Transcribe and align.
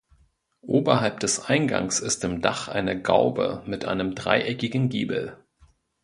Oberhalb 0.65 1.19
des 1.19 1.45
Eingangs 1.45 1.99
ist 1.99 2.23
im 2.23 2.41
Dach 2.41 2.67
eine 2.67 2.99
Gaube 2.99 3.61
mit 3.67 3.85
einem 3.85 4.15
dreieckigen 4.15 4.89
Giebel. 4.89 5.37